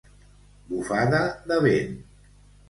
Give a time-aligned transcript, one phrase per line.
[0.69, 1.19] Bufada
[1.53, 1.93] de vent.